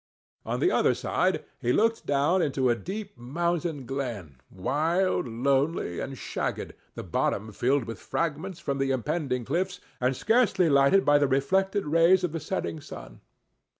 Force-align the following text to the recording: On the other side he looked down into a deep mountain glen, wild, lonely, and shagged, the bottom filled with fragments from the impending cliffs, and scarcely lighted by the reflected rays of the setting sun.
On 0.47 0.59
the 0.59 0.71
other 0.71 0.95
side 0.95 1.45
he 1.59 1.71
looked 1.71 2.07
down 2.07 2.41
into 2.41 2.71
a 2.71 2.75
deep 2.75 3.15
mountain 3.15 3.85
glen, 3.85 4.41
wild, 4.49 5.27
lonely, 5.27 5.99
and 5.99 6.17
shagged, 6.17 6.73
the 6.95 7.03
bottom 7.03 7.51
filled 7.51 7.83
with 7.83 7.99
fragments 7.99 8.59
from 8.59 8.79
the 8.79 8.89
impending 8.89 9.45
cliffs, 9.45 9.79
and 9.99 10.15
scarcely 10.17 10.69
lighted 10.69 11.05
by 11.05 11.19
the 11.19 11.27
reflected 11.27 11.85
rays 11.85 12.23
of 12.23 12.31
the 12.31 12.39
setting 12.39 12.79
sun. 12.81 13.21